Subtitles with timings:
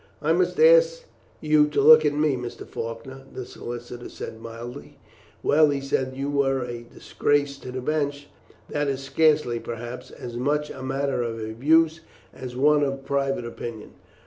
[0.19, 1.03] "I must ask
[1.41, 2.65] you to look at me, Mr.
[2.67, 4.97] Faulkner," the solicitor said mildly.
[5.43, 8.27] "Well, he said that you were a disgrace to the bench.
[8.67, 12.01] That is scarcely, perhaps, as much a matter of abuse
[12.33, 13.91] as one of private opinion.